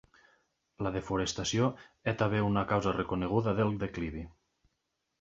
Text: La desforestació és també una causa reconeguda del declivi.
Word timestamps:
La 0.85 0.91
desforestació 0.95 1.69
és 2.13 2.19
també 2.23 2.41
una 2.49 2.65
causa 2.75 2.97
reconeguda 2.99 3.57
del 3.63 3.79
declivi. 3.87 4.29